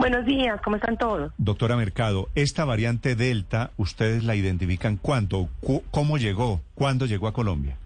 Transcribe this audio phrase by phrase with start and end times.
[0.00, 1.30] Buenos días, ¿cómo están todos?
[1.36, 5.50] Doctora Mercado, esta variante Delta, ¿ustedes la identifican cuánto?
[5.90, 6.62] ¿Cómo llegó?
[6.74, 7.76] ¿Cuándo llegó a Colombia?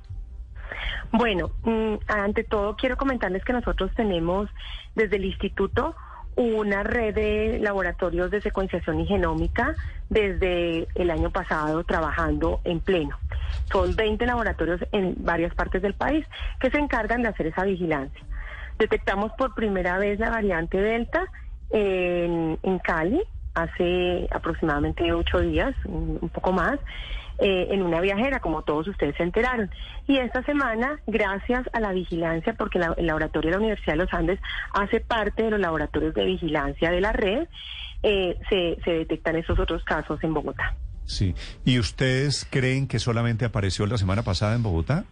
[1.11, 4.49] Bueno, mm, ante todo quiero comentarles que nosotros tenemos
[4.95, 5.97] desde el instituto
[6.37, 9.75] una red de laboratorios de secuenciación y genómica
[10.09, 13.19] desde el año pasado trabajando en pleno.
[13.73, 16.25] Son 20 laboratorios en varias partes del país
[16.61, 18.25] que se encargan de hacer esa vigilancia.
[18.79, 21.27] Detectamos por primera vez la variante Delta
[21.71, 23.21] en, en Cali
[23.55, 26.79] hace aproximadamente ocho días, un poco más,
[27.39, 29.71] eh, en una viajera, como todos ustedes se enteraron.
[30.07, 34.15] Y esta semana, gracias a la vigilancia, porque el laboratorio de la Universidad de los
[34.15, 34.39] Andes
[34.73, 37.49] hace parte de los laboratorios de vigilancia de la red,
[38.03, 40.77] eh, se, se detectan esos otros casos en Bogotá.
[41.07, 41.35] Sí.
[41.65, 45.05] ¿Y ustedes creen que solamente apareció la semana pasada en Bogotá?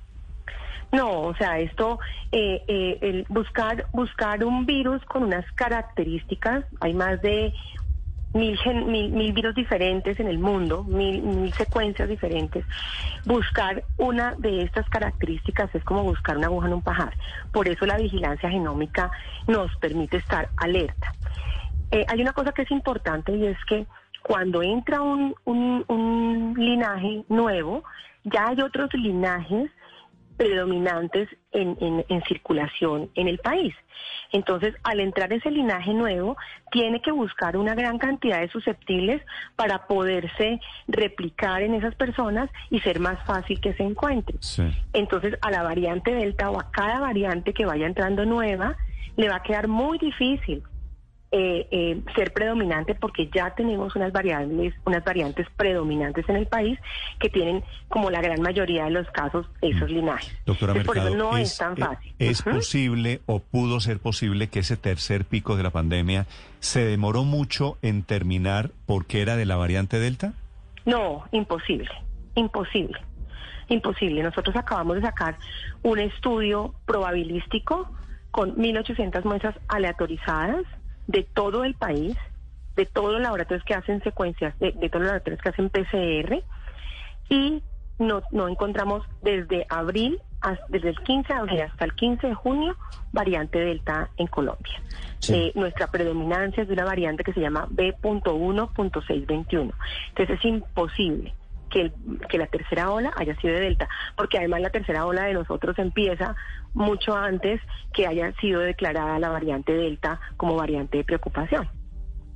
[0.92, 1.98] No, o sea, esto,
[2.32, 7.54] eh, eh, el buscar, buscar un virus con unas características, hay más de
[8.34, 8.58] mil,
[9.10, 12.64] mil, virus diferentes en el mundo, mil, mil secuencias diferentes.
[13.24, 17.16] Buscar una de estas características es como buscar una aguja en un pajar.
[17.52, 19.10] Por eso la vigilancia genómica
[19.46, 21.14] nos permite estar alerta.
[21.90, 23.86] Eh, hay una cosa que es importante y es que
[24.22, 27.82] cuando entra un, un, un linaje nuevo,
[28.24, 29.70] ya hay otros linajes
[30.36, 33.74] predominantes en, en, circulación en el país.
[34.32, 36.36] Entonces, al entrar ese linaje nuevo,
[36.70, 39.22] tiene que buscar una gran cantidad de susceptibles
[39.56, 44.38] para poderse replicar en esas personas y ser más fácil que se encuentre.
[44.92, 48.76] Entonces, a la variante Delta o a cada variante que vaya entrando nueva,
[49.16, 50.62] le va a quedar muy difícil
[51.34, 56.78] eh, eh, ser predominante porque ya tenemos unas variables, unas variantes predominantes en el país
[57.18, 59.94] que tienen como la gran mayoría de los casos esos mm.
[59.94, 60.36] linajes.
[60.44, 62.14] Doctora por eso no es, tan eh, fácil.
[62.18, 66.26] ¿Es posible o pudo ser posible que ese tercer pico de la pandemia
[66.60, 70.34] se demoró mucho en terminar porque era de la variante Delta?
[70.84, 71.88] No, imposible,
[72.34, 73.00] imposible,
[73.70, 74.22] imposible.
[74.22, 75.38] Nosotros acabamos de sacar
[75.82, 77.90] un estudio probabilístico
[78.32, 80.66] con 1.800 muestras aleatorizadas
[81.06, 82.16] de todo el país,
[82.76, 86.42] de todos los laboratorios que hacen secuencias, de, todos los laboratorios que hacen PCR,
[87.28, 87.62] y
[87.98, 90.20] no, no encontramos desde abril,
[90.68, 92.76] desde el 15 de abril hasta el 15 de junio,
[93.12, 94.82] variante Delta en Colombia.
[95.28, 99.72] Eh, nuestra predominancia es de una variante que se llama B.1.621.
[100.08, 101.32] Entonces es imposible
[101.72, 101.92] que,
[102.28, 105.78] que, la tercera ola haya sido de Delta, porque además la tercera ola de nosotros
[105.78, 106.36] empieza
[106.74, 107.60] mucho antes
[107.92, 111.68] que haya sido declarada la variante Delta como variante de preocupación.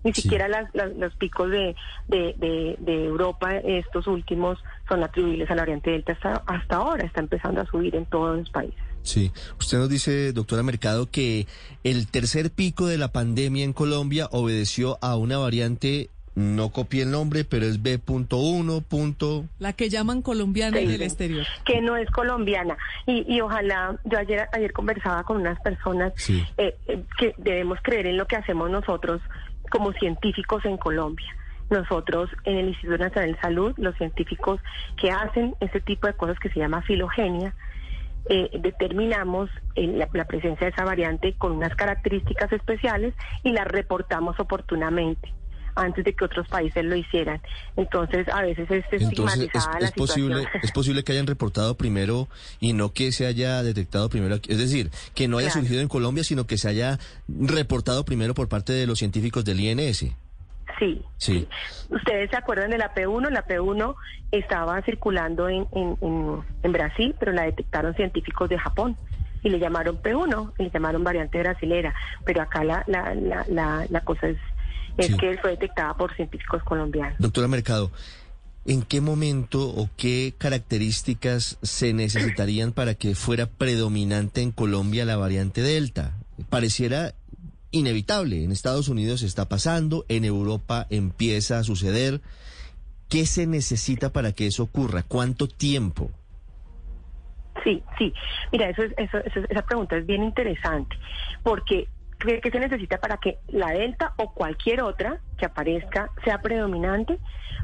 [0.04, 1.74] Ni siquiera las, los picos de,
[2.06, 4.56] de, de, Europa, estos últimos,
[4.88, 8.38] son atribuibles a la variante Delta hasta, hasta ahora, está empezando a subir en todos
[8.38, 8.78] los países.
[9.02, 11.46] Sí, usted nos dice, doctora Mercado, que
[11.84, 17.10] el tercer pico de la pandemia en Colombia obedeció a una variante no copié el
[17.10, 19.48] nombre, pero es B.1.
[19.58, 21.46] La que llaman colombiana en el exterior.
[21.64, 22.76] Que no es colombiana.
[23.06, 26.12] Y, y ojalá, yo ayer, ayer conversaba con unas personas
[26.58, 29.22] eh, eh, que debemos creer en lo que hacemos nosotros
[29.70, 31.34] como científicos en Colombia.
[31.70, 34.60] Nosotros en el Instituto Nacional de Salud, los científicos
[35.00, 37.54] que hacen ese tipo de cosas que se llama filogenia,
[38.28, 44.38] eh, determinamos la, la, presencia de esa variante con unas características especiales y la reportamos
[44.38, 45.32] oportunamente
[45.76, 47.40] antes de que otros países lo hicieran.
[47.76, 52.28] Entonces, a veces es estigmatizada es, posible, Es posible que hayan reportado primero
[52.58, 54.36] y no que se haya detectado primero.
[54.48, 56.98] Es decir, que no haya surgido en Colombia, sino que se haya
[57.28, 60.06] reportado primero por parte de los científicos del INS.
[60.78, 61.48] Sí, sí.
[61.88, 63.94] Ustedes se acuerdan de la P1, la P1
[64.30, 65.96] estaba circulando en, en,
[66.62, 68.96] en, Brasil, pero la detectaron científicos de Japón
[69.42, 73.86] y le llamaron P1 y le llamaron variante brasilera, pero acá la, la, la, la,
[73.88, 74.38] la cosa es
[74.96, 77.16] es que fue detectada por científicos colombianos.
[77.18, 77.90] Doctora Mercado,
[78.64, 85.16] ¿en qué momento o qué características se necesitarían para que fuera predominante en Colombia la
[85.16, 86.14] variante Delta?
[86.48, 87.14] Pareciera
[87.70, 88.42] inevitable.
[88.44, 92.20] En Estados Unidos está pasando, en Europa empieza a suceder.
[93.08, 95.02] ¿Qué se necesita para que eso ocurra?
[95.02, 96.10] ¿Cuánto tiempo?
[97.64, 98.12] Sí, sí.
[98.52, 100.96] Mira, eso es, eso, eso- esa pregunta es bien interesante,
[101.42, 106.40] porque ¿qué, qué se necesita para que la delta o cualquier otra que aparezca sea
[106.40, 107.18] predominante?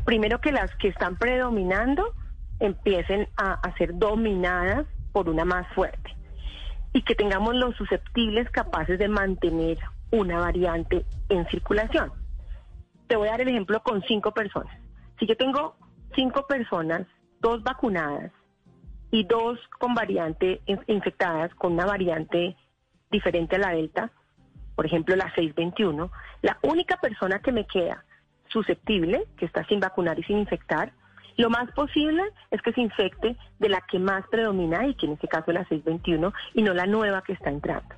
[0.04, 2.14] Primero que las que están predominando
[2.60, 6.16] empiecen a, a ser dominadas por una más fuerte
[6.92, 9.78] y que tengamos los susceptibles capaces de mantener
[10.10, 12.12] una variante en circulación.
[13.06, 14.76] Te voy a dar el ejemplo con cinco personas.
[15.18, 15.76] Si yo tengo
[16.14, 17.06] cinco personas,
[17.40, 18.30] dos vacunadas
[19.10, 22.56] y dos con variante in- infectadas con una variante
[23.10, 24.10] diferente a la delta,
[24.74, 26.10] por ejemplo la 621,
[26.42, 28.04] la única persona que me queda
[28.48, 30.92] susceptible, que está sin vacunar y sin infectar,
[31.36, 35.12] lo más posible es que se infecte de la que más predomina y que en
[35.12, 37.94] este caso es la 621 y no la nueva que está entrando.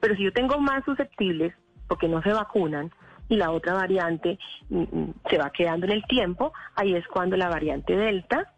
[0.00, 1.54] Pero si yo tengo más susceptibles
[1.86, 2.90] porque no se vacunan
[3.28, 7.36] y la otra variante mm, mm, se va quedando en el tiempo, ahí es cuando
[7.36, 8.52] la variante delta,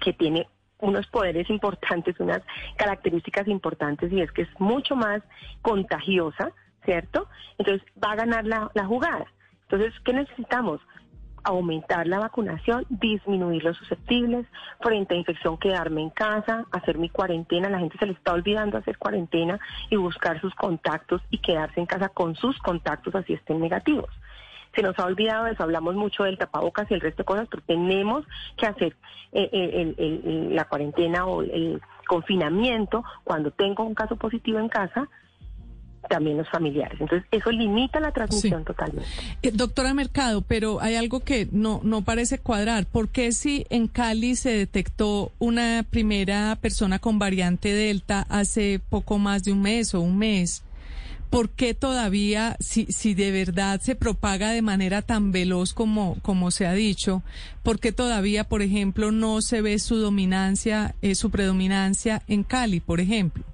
[0.00, 0.48] que tiene
[0.80, 2.42] unos poderes importantes, unas
[2.76, 5.22] características importantes y es que es mucho más
[5.62, 6.52] contagiosa,
[6.84, 7.28] ¿cierto?
[7.58, 9.26] Entonces va a ganar la, la jugada.
[9.62, 10.80] Entonces, ¿qué necesitamos?
[11.44, 14.46] aumentar la vacunación, disminuir los susceptibles,
[14.80, 18.78] frente a infección quedarme en casa, hacer mi cuarentena, la gente se le está olvidando
[18.78, 19.58] hacer cuarentena
[19.90, 24.08] y buscar sus contactos y quedarse en casa con sus contactos así estén negativos.
[24.74, 27.62] Se nos ha olvidado eso, hablamos mucho del tapabocas y el resto de cosas, pero
[27.66, 28.24] tenemos
[28.56, 28.96] que hacer
[29.32, 34.68] eh, el- el- el- la cuarentena o el confinamiento cuando tengo un caso positivo en
[34.68, 35.08] casa,
[36.08, 37.00] también los familiares.
[37.00, 38.66] Entonces, eso limita la transmisión Sí.
[38.66, 39.08] totalmente.
[39.42, 42.86] Eh, doctora Mercado, pero hay algo que no, no parece cuadrar.
[42.86, 49.18] ¿Por qué si en Cali se detectó una primera persona con variante Delta hace poco
[49.18, 50.62] más de un mes o un mes?
[51.30, 56.50] ¿Por qué todavía, si, si de verdad se propaga de manera tan veloz como, como
[56.50, 57.22] se ha dicho,
[57.62, 62.80] por qué todavía, por ejemplo, no se ve su dominancia, eh, su predominancia en Cali,
[62.80, 63.44] por ejemplo?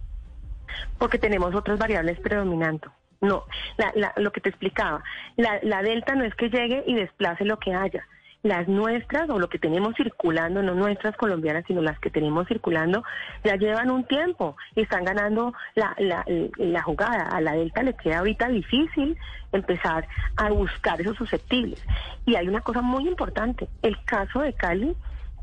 [0.98, 2.92] Porque tenemos otras variables predominando.
[3.20, 3.44] No,
[3.76, 5.02] la- la- lo que te explicaba,
[5.36, 8.04] la, la delta no es que llegue y desplace lo que haya.
[8.44, 13.02] Las nuestras o lo que tenemos circulando, no nuestras colombianas, sino las que tenemos circulando,
[13.42, 16.24] ya llevan un tiempo y están ganando la, la,
[16.56, 17.24] la jugada.
[17.24, 19.18] A la delta le queda ahorita difícil
[19.50, 20.06] empezar
[20.36, 21.84] a buscar esos susceptibles.
[22.26, 24.94] Y hay una cosa muy importante, el caso de Cali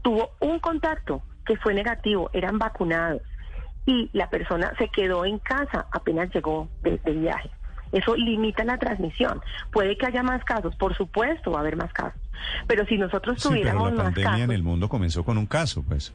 [0.01, 3.21] tuvo un contacto que fue negativo, eran vacunados
[3.85, 7.49] y la persona se quedó en casa apenas llegó de, de viaje.
[7.91, 9.41] Eso limita la transmisión.
[9.71, 12.19] Puede que haya más casos, por supuesto va a haber más casos.
[12.67, 15.37] Pero si nosotros Sí, pero tuviéramos la más pandemia casos, en el mundo comenzó con
[15.37, 16.11] un caso, pues.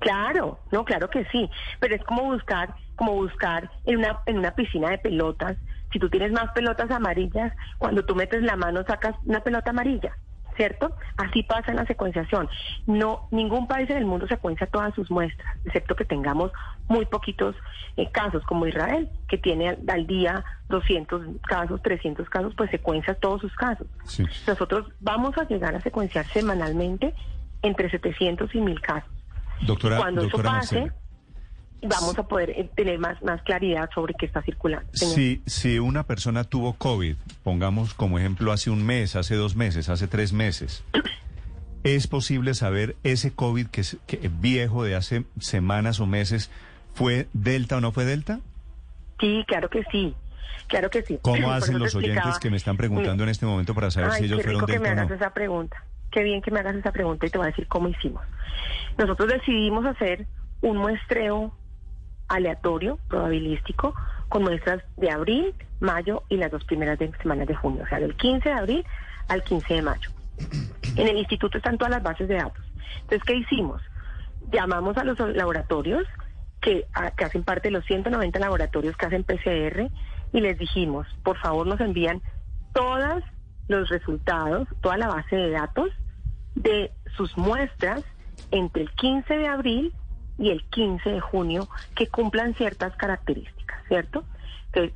[0.00, 1.48] Claro, no, claro que sí,
[1.78, 5.56] pero es como buscar, como buscar en una en una piscina de pelotas.
[5.92, 10.16] Si tú tienes más pelotas amarillas, cuando tú metes la mano sacas una pelota amarilla,
[10.56, 10.94] ¿cierto?
[11.16, 12.48] Así pasa en la secuenciación.
[12.86, 16.52] No, ningún país en el mundo secuencia todas sus muestras, excepto que tengamos
[16.88, 17.56] muy poquitos
[17.96, 23.40] eh, casos, como Israel, que tiene al, día 200 casos, 300 casos, pues secuencia todos
[23.40, 23.86] sus casos.
[24.04, 24.24] Sí.
[24.46, 27.14] Nosotros vamos a llegar a secuenciar semanalmente
[27.62, 29.10] entre 700 y 1000 casos.
[29.66, 31.01] Doctora, Cuando eso doctora pase, Marcela,
[31.82, 34.88] vamos a poder eh, tener más, más claridad sobre qué está circulando.
[34.92, 35.14] señor.
[35.14, 39.88] si, si una persona tuvo COVID, pongamos como ejemplo hace un mes, hace dos meses,
[39.88, 40.84] hace tres meses,
[41.84, 46.50] ¿es posible saber ese COVID que es que viejo de hace semanas o meses
[46.94, 48.40] fue Delta o no fue Delta?
[49.20, 50.14] Sí, claro que sí.
[50.68, 51.18] Claro que sí.
[51.22, 54.24] ¿Cómo hacen los oyentes que me están preguntando en este momento para saber Ay, si
[54.26, 55.16] ellos qué fueron rico que me Delta o hagas no?
[55.16, 55.84] esa pregunta.
[56.10, 58.22] Qué bien que me hagas esa pregunta y te voy a decir cómo hicimos.
[58.98, 60.26] Nosotros decidimos hacer
[60.60, 61.52] un muestreo
[62.32, 63.94] aleatorio, probabilístico,
[64.28, 68.00] con muestras de abril, mayo y las dos primeras de- semanas de junio, o sea,
[68.00, 68.86] del 15 de abril
[69.28, 70.10] al 15 de mayo.
[70.96, 72.62] En el instituto están todas las bases de datos.
[73.02, 73.80] Entonces, ¿qué hicimos?
[74.52, 76.04] Llamamos a los laboratorios
[76.60, 79.90] que, a- que hacen parte de los 190 laboratorios que hacen PCR
[80.32, 82.22] y les dijimos, por favor nos envían
[82.74, 83.22] todos
[83.68, 85.88] los resultados, toda la base de datos
[86.54, 88.02] de sus muestras
[88.50, 89.94] entre el 15 de abril
[90.42, 94.24] y el 15 de junio que cumplan ciertas características, ¿cierto?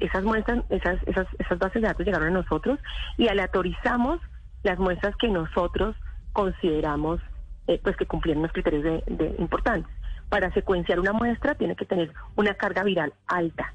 [0.01, 2.81] Esas muestras, esas, esas, esas bases de datos llegaron a nosotros
[3.17, 4.21] y aleatorizamos
[4.65, 5.95] las muestras que nosotros
[6.33, 7.21] consideramos
[7.69, 9.93] eh, pues que cumplieron los criterios de, de importantes.
[10.29, 13.73] Para secuenciar una muestra tiene que tener una carga viral alta,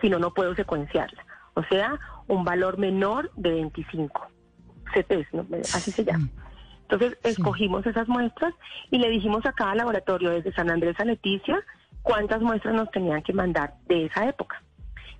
[0.00, 1.26] si no, no puedo secuenciarla.
[1.52, 4.28] O sea, un valor menor de 25
[4.94, 5.46] CTs, ¿no?
[5.74, 6.28] así se llama.
[6.88, 8.54] Entonces, escogimos esas muestras
[8.92, 11.58] y le dijimos a cada laboratorio, desde San Andrés a Leticia,
[12.02, 14.62] cuántas muestras nos tenían que mandar de esa época.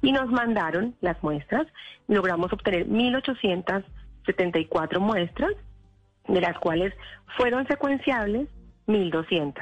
[0.00, 1.66] Y nos mandaron las muestras,
[2.06, 5.50] logramos obtener 1.874 muestras,
[6.28, 6.94] de las cuales
[7.36, 8.48] fueron secuenciables
[8.86, 9.54] 1.200.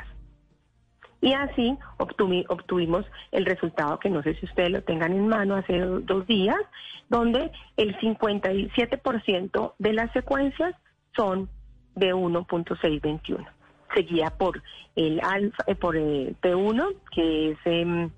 [1.23, 5.55] Y así obtuvi- obtuvimos el resultado que no sé si ustedes lo tengan en mano
[5.57, 6.61] hace do- dos días,
[7.09, 10.75] donde el 57% de las secuencias
[11.17, 11.49] son
[11.95, 13.47] de 1.621,
[13.95, 14.63] seguida por
[14.97, 18.11] el alfa, eh, por el P1, que es em,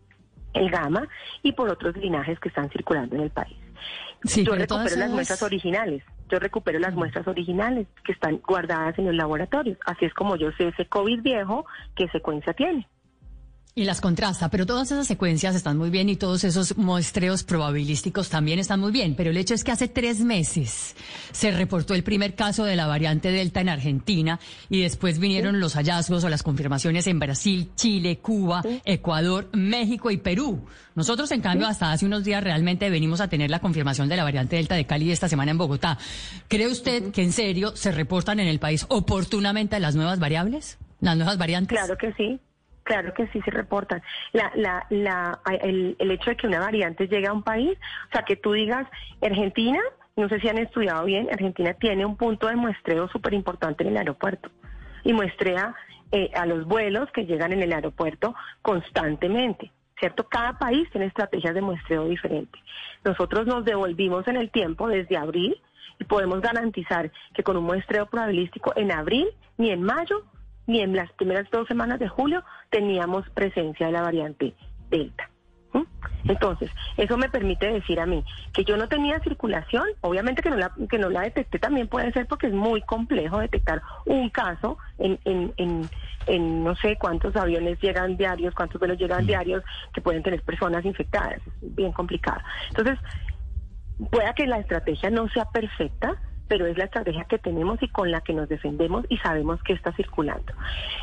[0.55, 1.09] el gamma,
[1.43, 3.57] y por otros linajes que están circulando en el país.
[4.25, 6.03] Sí, Yo pero recupero las muestras originales.
[6.29, 9.79] Yo recupero las muestras originales que están guardadas en los laboratorios.
[9.87, 12.89] Así es como yo sé ese COVID viejo qué secuencia tiene.
[13.79, 18.31] Y las contrasta, pero todas esas secuencias están muy bien y todos esos muestreos probabilísticos
[18.31, 19.15] también están muy bien.
[19.15, 20.97] Pero el hecho es que hace tres meses
[21.31, 24.41] se reportó el primer caso de la variante Delta en Argentina
[24.71, 30.17] y después vinieron los hallazgos o las confirmaciones en Brasil, Chile, Cuba, Ecuador, México y
[30.17, 30.65] Perú.
[30.95, 34.25] Nosotros, en cambio, hasta hace unos días realmente venimos a tener la confirmación de la
[34.25, 35.99] variante Delta de Cali esta semana en Bogotá.
[36.49, 40.79] ¿Cree usted que en serio se reportan en el país oportunamente las nuevas variables?
[41.03, 41.77] ¿Las nuevas variantes?
[41.77, 42.41] Claro que sí.
[42.87, 44.01] Claro que sí se reportan.
[44.33, 47.77] La, la, la, el, el hecho de que una variante llegue a un país,
[48.09, 48.87] o sea, que tú digas,
[49.21, 49.81] Argentina,
[50.15, 53.91] no sé si han estudiado bien, Argentina tiene un punto de muestreo súper importante en
[53.91, 54.51] el aeropuerto
[55.03, 55.75] y muestrea
[56.13, 59.73] eh, a los vuelos que llegan en el aeropuerto constantemente.
[59.99, 60.29] ¿Cierto?
[60.29, 62.63] Cada país tiene estrategias de muestreo diferentes.
[63.03, 65.61] Nosotros nos devolvimos en el tiempo desde abril
[65.99, 69.27] y podemos garantizar que con un muestreo probabilístico en abril
[69.57, 70.23] ni en mayo
[70.67, 74.55] ni en las primeras dos semanas de julio teníamos presencia de la variante
[74.91, 75.31] Delta.
[75.73, 75.83] ¿Mm?
[76.29, 80.57] Entonces, eso me permite decir a mí que yo no tenía circulación, obviamente que no
[80.57, 84.79] la, que no la detecté también puede ser porque es muy complejo detectar un caso
[84.99, 85.89] en, en, en,
[86.27, 90.85] en no sé cuántos aviones llegan diarios, cuántos vuelos llegan diarios que pueden tener personas
[90.85, 92.41] infectadas, es bien complicado.
[92.69, 92.99] Entonces,
[94.11, 96.17] pueda que la estrategia no sea perfecta,
[96.49, 99.73] pero es la estrategia que tenemos y con la que nos defendemos y sabemos que
[99.73, 100.53] está circulando.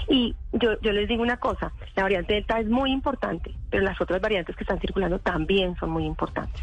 [0.08, 4.00] Y yo, yo les digo una cosa, la variante Delta es muy importante, pero las
[4.00, 6.62] otras variantes que están circulando también son muy importantes.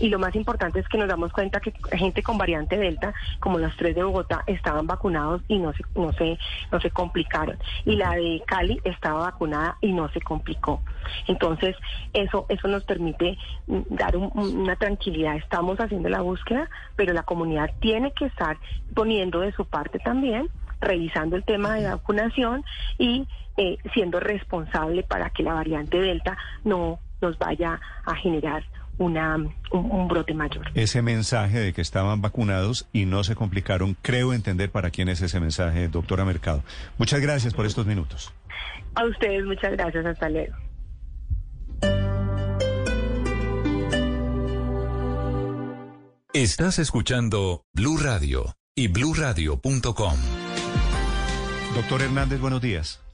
[0.00, 3.58] Y lo más importante es que nos damos cuenta que gente con variante Delta, como
[3.58, 6.38] los tres de Bogotá, estaban vacunados y no se, no se,
[6.72, 7.56] no se complicaron.
[7.84, 10.82] Y la de Cali estaba vacunada y no se complicó.
[11.28, 11.76] Entonces,
[12.12, 15.36] eso, eso nos permite dar un- un- una tranquilidad.
[15.36, 18.58] Estamos haciendo la búsqueda, pero la comunidad tiene que estar
[18.94, 20.48] poniendo de su parte también,
[20.80, 22.64] revisando el tema de vacunación
[22.98, 28.62] y eh, siendo responsable para que la variante Delta no nos vaya a generar
[28.98, 30.66] una, un, un brote mayor.
[30.74, 35.20] Ese mensaje de que estaban vacunados y no se complicaron, creo entender para quién es
[35.22, 36.62] ese mensaje, doctora Mercado.
[36.98, 38.32] Muchas gracias por estos minutos.
[38.94, 40.54] A ustedes muchas gracias, hasta luego.
[46.32, 50.18] Estás escuchando Blue Radio y bluradio.com.
[51.74, 53.05] Doctor Hernández, buenos días.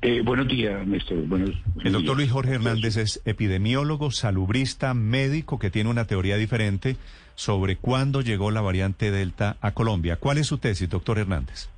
[0.00, 1.26] Eh, buenos días, Néstor.
[1.26, 1.50] Buenos,
[1.82, 2.16] El doctor días.
[2.16, 6.96] Luis Jorge Hernández es epidemiólogo, salubrista, médico que tiene una teoría diferente
[7.34, 10.16] sobre cuándo llegó la variante Delta a Colombia.
[10.16, 11.68] ¿Cuál es su tesis, doctor Hernández?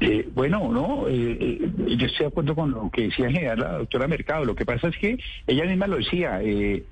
[0.00, 3.58] Eh, bueno, no, eh, eh, yo estoy de acuerdo con lo que decía en general
[3.60, 4.44] la doctora Mercado.
[4.44, 6.42] Lo que pasa es que ella misma lo decía.
[6.42, 6.84] eh,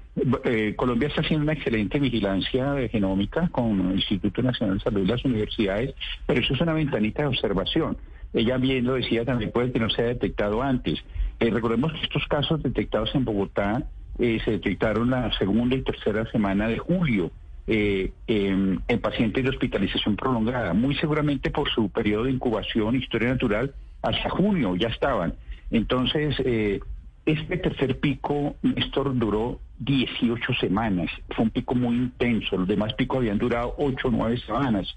[0.45, 5.07] eh, Colombia está haciendo una excelente vigilancia genómica con el Instituto Nacional de Salud y
[5.07, 5.95] las universidades,
[6.27, 7.97] pero eso es una ventanita de observación.
[8.33, 10.99] Ella bien lo decía, también puede que no se haya detectado antes.
[11.41, 13.85] Eh, recordemos que estos casos detectados en Bogotá
[14.19, 17.31] eh, se detectaron la segunda y tercera semana de julio.
[17.67, 23.29] eh, en, en pacientes de hospitalización prolongada, muy seguramente por su periodo de incubación, historia
[23.29, 23.73] natural,
[24.03, 25.35] hasta junio ya estaban.
[25.71, 26.81] Entonces, eh,
[27.27, 33.19] este tercer pico, Néstor, duró 18 semanas, fue un pico muy intenso, los demás picos
[33.19, 34.97] habían durado 8 o 9 semanas.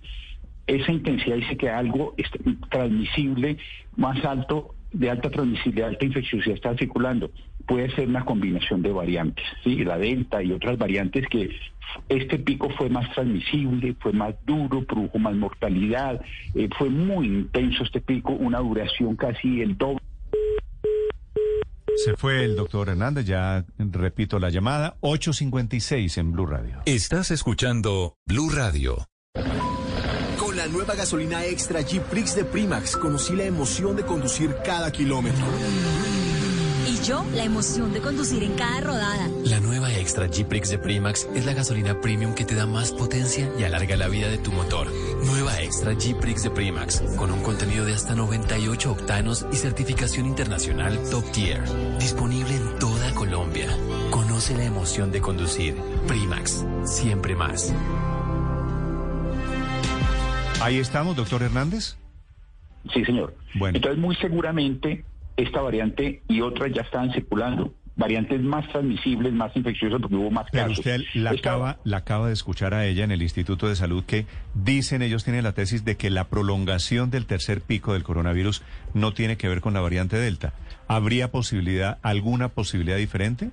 [0.67, 2.27] Esa intensidad dice que algo es
[2.69, 3.57] transmisible
[3.95, 7.31] más alto, de alta transmisibilidad, alta infecciosidad está circulando.
[7.65, 9.83] Puede ser una combinación de variantes, ¿sí?
[9.83, 11.49] la delta y otras variantes que
[12.09, 16.21] este pico fue más transmisible, fue más duro, produjo más mortalidad,
[16.55, 19.99] eh, fue muy intenso este pico, una duración casi el doble.
[21.95, 26.81] Se fue el doctor Hernández, ya repito la llamada, 856 en Blue Radio.
[26.85, 29.05] Estás escuchando Blue Radio.
[30.63, 35.45] La nueva gasolina extra Jeep Prix de Primax, conocí la emoción de conducir cada kilómetro.
[36.87, 39.29] Y yo, la emoción de conducir en cada rodada.
[39.43, 43.51] La nueva Extra G-Prix de Primax es la gasolina premium que te da más potencia
[43.59, 44.87] y alarga la vida de tu motor.
[45.25, 50.97] Nueva Extra G-Prix de Primax, con un contenido de hasta 98 octanos y certificación internacional
[51.09, 51.61] Top Tier.
[51.99, 53.67] Disponible en toda Colombia.
[54.11, 55.75] Conoce la emoción de conducir.
[56.07, 57.73] Primax, siempre más.
[60.63, 61.97] Ahí estamos, doctor Hernández.
[62.93, 63.35] Sí, señor.
[63.55, 63.75] Bueno.
[63.77, 65.05] Entonces, muy seguramente
[65.37, 67.73] esta variante y otras ya estaban circulando.
[67.95, 70.79] Variantes más transmisibles, más infecciosas porque hubo más Pero casos.
[70.79, 74.03] usted la Esta- acaba, la acaba de escuchar a ella en el Instituto de Salud
[74.03, 78.63] que dicen, ellos tienen la tesis de que la prolongación del tercer pico del coronavirus
[78.95, 80.53] no tiene que ver con la variante Delta.
[80.87, 83.51] ¿Habría posibilidad, alguna posibilidad diferente?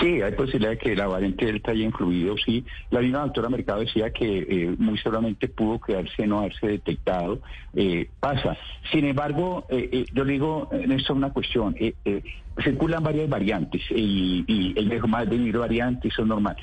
[0.00, 2.64] Sí, hay posibilidad de que la variante Delta haya influido, sí.
[2.90, 7.40] La misma doctora Mercado decía que eh, muy seguramente pudo quedarse, no haberse detectado.
[7.74, 8.56] Eh, pasa.
[8.90, 11.76] Sin embargo, eh, eh, yo digo, esto una cuestión.
[11.78, 12.22] eh, eh,
[12.64, 16.56] circulan varias variantes y, y el más de mil variantes, eso es normal.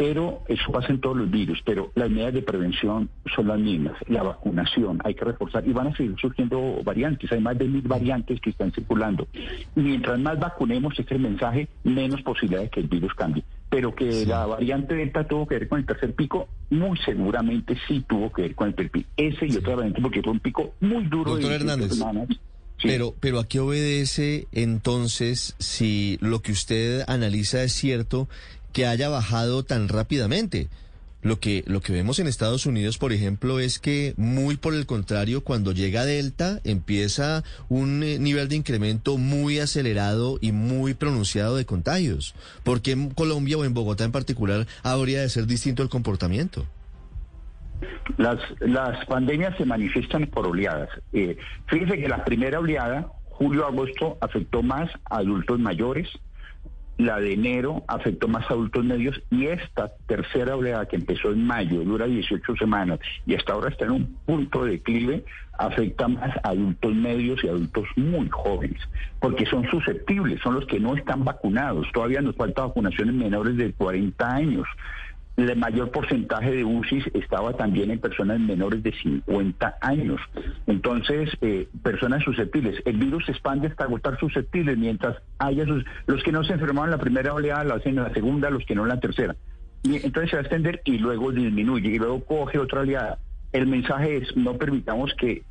[0.00, 3.92] Pero eso pasa en todos los virus, pero las medidas de prevención son las mismas.
[4.08, 7.30] La vacunación hay que reforzar y van a seguir surgiendo variantes.
[7.32, 9.28] Hay más de mil variantes que están circulando.
[9.74, 13.44] Mientras más vacunemos, este es el mensaje, menos posibilidad de que el virus cambie.
[13.68, 18.02] Pero que la variante Delta tuvo que ver con el tercer pico, muy seguramente sí
[18.08, 19.10] tuvo que ver con el tercer pico.
[19.18, 21.36] Ese y otra variante porque fue un pico muy duro.
[21.36, 21.98] de Doctor 18 Hernández.
[21.98, 22.28] semanas.
[22.82, 28.28] Pero, pero ¿a qué obedece entonces si lo que usted analiza es cierto
[28.72, 30.68] que haya bajado tan rápidamente?
[31.22, 34.86] Lo que, lo que vemos en Estados Unidos, por ejemplo, es que muy por el
[34.86, 41.56] contrario, cuando llega Delta, empieza un eh, nivel de incremento muy acelerado y muy pronunciado
[41.56, 42.34] de contagios.
[42.64, 46.64] ¿Por qué en Colombia o en Bogotá en particular habría de ser distinto el comportamiento?
[48.16, 50.88] Las, las pandemias se manifiestan por oleadas.
[51.12, 51.36] Eh,
[51.66, 56.08] fíjese que la primera oleada, julio-agosto, afectó más a adultos mayores,
[57.06, 61.46] la de enero afectó más a adultos medios y esta tercera oleada que empezó en
[61.46, 65.24] mayo, dura 18 semanas y hasta ahora está en un punto de declive,
[65.58, 68.80] afecta más a adultos medios y adultos muy jóvenes,
[69.20, 71.86] porque son susceptibles, son los que no están vacunados.
[71.92, 74.66] Todavía nos falta vacunación en menores de 40 años.
[75.40, 80.20] El mayor porcentaje de UCIs estaba también en personas menores de 50 años.
[80.66, 82.82] Entonces, eh, personas susceptibles.
[82.84, 86.90] El virus se expande hasta agotar susceptibles, mientras haya sus, los que no se enfermaron
[86.90, 89.34] en la primera oleada lo hacen en la segunda, los que no en la tercera.
[89.82, 93.18] Y entonces se va a extender y luego disminuye y luego coge otra oleada.
[93.52, 95.42] El mensaje es no permitamos que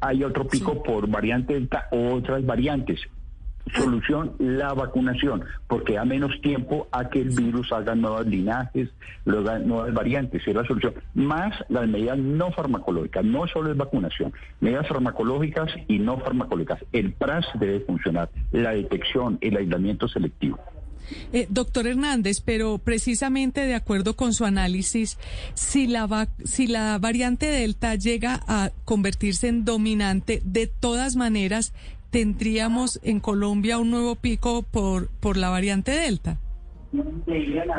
[0.00, 3.00] haya otro pico por variante delta o otras variantes.
[3.72, 8.90] Solución, la vacunación, porque da menos tiempo a que el virus haga nuevos linajes,
[9.24, 10.94] nuevas variantes, es la solución.
[11.14, 16.84] Más las medidas no farmacológicas, no solo es vacunación, medidas farmacológicas y no farmacológicas.
[16.92, 20.58] El PRAS debe funcionar, la detección, el aislamiento selectivo.
[21.32, 25.18] Eh, doctor Hernández, pero precisamente de acuerdo con su análisis,
[25.54, 31.72] si la, si la variante Delta llega a convertirse en dominante, de todas maneras,
[32.14, 36.38] tendríamos en Colombia un nuevo pico por, por la variante Delta.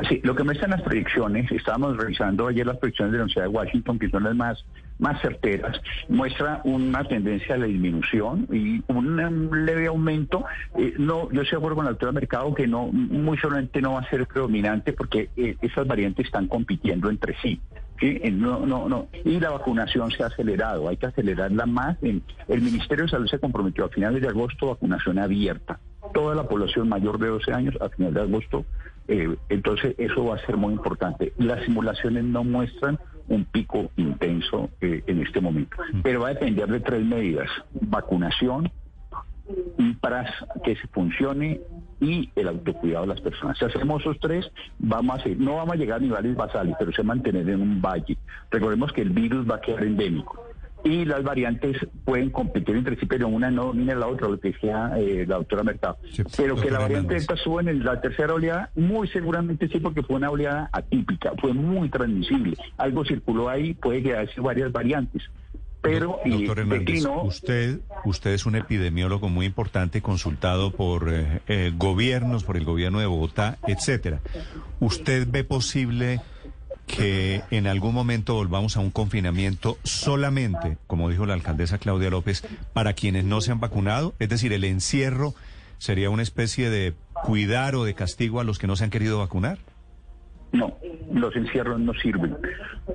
[0.10, 3.58] Sí, lo que muestran las predicciones, estábamos revisando ayer las predicciones de la Universidad de
[3.58, 4.66] Washington, que son las más,
[5.00, 10.44] más certeras, muestra una tendencia a la disminución y un, leve aumento.
[10.78, 13.94] Eh, no, yo estoy de acuerdo con la doctora Mercado que no, muy solamente no
[13.94, 17.62] va a ser predominante porque eh, esas variantes están compitiendo entre sí.
[18.00, 19.08] Sí, Eh, no, no, no.
[19.24, 21.98] Y la vacunación se ha acelerado, hay que acelerarla más.
[22.04, 25.80] En- el Ministerio de Salud se comprometió a finales de agosto vacunación abierta.
[26.14, 28.66] Toda la población mayor de 12 años a finales de agosto.
[29.08, 31.32] eh, entonces eso va a ser muy importante.
[31.38, 36.68] Las simulaciones no muestran un pico intenso eh, en este momento, pero va a depender
[36.68, 37.48] de tres medidas.
[37.82, 38.72] Vacunación,
[39.78, 40.32] un PRAS
[40.64, 41.62] que se funcione
[42.02, 43.58] y el autocuidado de las personas.
[43.58, 46.92] Si hacemos esos tres, vamos a seguir- no vamos a llegar a niveles basales, pero
[46.92, 48.18] se mantener en un valle.
[48.52, 50.42] Recordemos que el virus va a quedar endémico.
[50.84, 54.52] Y las variantes pueden competir entre sí, pero una no domina la otra, lo que
[54.52, 55.98] decía eh, la doctora Mercado.
[56.38, 57.16] pero que la variante.
[57.16, 61.54] Delta suba en la tercera oleada, muy seguramente sí, porque fue una oleada atípica, fue
[61.54, 62.56] muy transmisible.
[62.78, 65.24] Algo circuló ahí, puede quedarse varias variantes.
[65.86, 71.42] Pero y Doctor Hernández, declinó, usted, usted es un epidemiólogo muy importante, consultado por eh,
[71.48, 74.20] eh, gobiernos, por el gobierno de Bogotá, etcétera.
[74.80, 76.22] ¿Usted ve posible
[76.88, 82.44] que en algún momento volvamos a un confinamiento solamente, como dijo la alcaldesa Claudia López,
[82.74, 84.14] para quienes no se han vacunado?
[84.20, 85.34] Es decir, el encierro
[85.78, 86.94] sería una especie de
[87.24, 89.60] cuidar o de castigo a los que no se han querido vacunar.
[90.52, 90.74] No,
[91.12, 92.38] los encierros no sirven,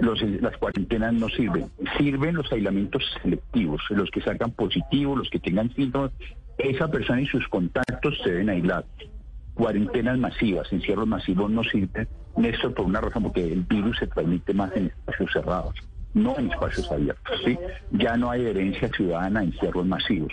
[0.00, 1.70] los, las cuarentenas no sirven.
[1.98, 6.10] Sirven los aislamientos selectivos, los que salgan positivos, los que tengan síntomas.
[6.56, 8.84] Esa persona y sus contactos se deben aislar.
[9.54, 12.08] Cuarentenas masivas, encierros masivos no sirven.
[12.36, 15.74] Néstor, por una razón, porque el virus se transmite más en espacios cerrados,
[16.14, 17.40] no en espacios abiertos.
[17.44, 17.58] ¿sí?
[17.92, 20.32] Ya no hay herencia ciudadana en encierros masivos.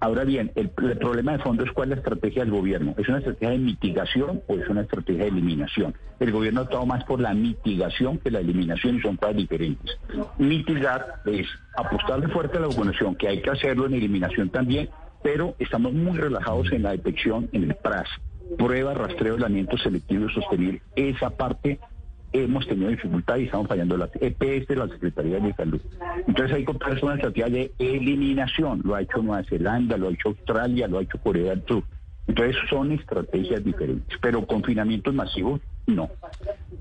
[0.00, 2.94] Ahora bien, el, problema de fondo es cuál es la estrategia del gobierno.
[2.98, 5.94] ¿Es una estrategia de mitigación o es una estrategia de eliminación?
[6.20, 9.98] El gobierno ha optado más por la mitigación que la eliminación y son cosas diferentes.
[10.38, 14.88] Mitigar es apostarle fuerte a la vacunación, que hay que hacerlo en eliminación también,
[15.22, 18.08] pero estamos muy relajados en la detección en el PRAS.
[18.56, 20.82] Prueba, rastreo, aislamiento selectivo y sostenible.
[20.94, 21.80] Esa parte
[22.32, 25.80] hemos tenido dificultad y estamos fallando las EPS de la Secretaría de Salud.
[26.26, 28.82] Entonces hay que optar una estrategia de eliminación.
[28.84, 31.82] Lo ha hecho Nueva Zelanda, lo ha hecho Australia, lo ha hecho Corea del Sur.
[32.26, 36.10] Entonces son estrategias diferentes, pero confinamientos masivos no.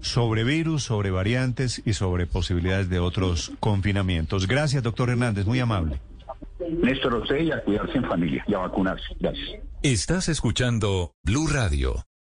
[0.02, 4.48] Sobre virus, sobre variantes y sobre posibilidades de otros confinamientos.
[4.48, 6.02] Gracias, doctor Hernández, muy amable.
[6.84, 9.06] Néstor y a cuidarse en familia y a vacunarse.
[9.20, 9.62] Gracias.
[9.82, 12.04] Estás escuchando Blue Radio.